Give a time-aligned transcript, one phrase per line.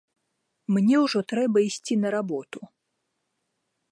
[0.75, 2.59] Мне ўжо трэба ісці на работу.